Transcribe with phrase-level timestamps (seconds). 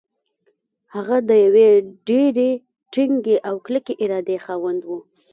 [0.93, 1.69] هغه د يوې
[2.09, 2.49] ډېرې
[2.93, 4.89] ټينګې او کلکې ارادې خاوند و.